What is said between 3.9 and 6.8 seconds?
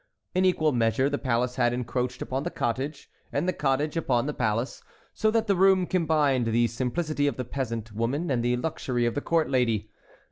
upon the palace, so that the room combined the